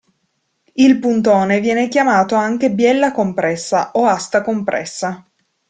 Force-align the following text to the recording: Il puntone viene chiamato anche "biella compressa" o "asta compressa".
Il 0.73 0.97
puntone 0.97 1.59
viene 1.59 1.87
chiamato 1.87 2.33
anche 2.33 2.71
"biella 2.71 3.11
compressa" 3.11 3.91
o 3.91 4.07
"asta 4.07 4.41
compressa". 4.41 5.23